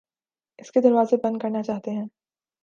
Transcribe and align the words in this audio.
اس 0.59 0.71
کے 0.71 0.81
دروازے 0.81 1.17
بند 1.23 1.37
کرنا 1.37 1.63
چاہتے 1.63 1.91
ہیں 1.91 2.05